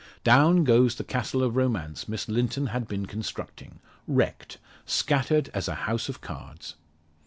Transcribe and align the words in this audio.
Down 0.23 0.63
goes 0.63 0.95
the 0.95 1.03
castle 1.03 1.43
of 1.43 1.55
romance 1.55 2.07
Miss 2.09 2.27
Linton 2.27 2.65
has 2.73 2.85
been 2.85 3.05
constructing 3.05 3.79
wrecked 4.07 4.57
scattered 4.83 5.51
as 5.53 5.67
a 5.67 5.75
house 5.85 6.09
of 6.09 6.21
cards. 6.21 6.73